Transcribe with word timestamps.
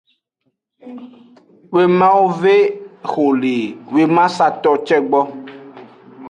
Wemawo 1.73 2.23
ve 2.41 2.55
exo 2.69 3.25
le 3.41 3.55
wemasato 3.93 4.71
ce 4.85 4.97
gbo. 5.07 5.19